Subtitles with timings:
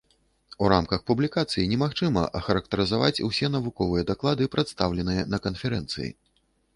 [0.63, 6.09] У рамках публікацыі немагчыма ахарактарызаваць усе навуковыя даклады, прадстаўленыя на канферэнцыі.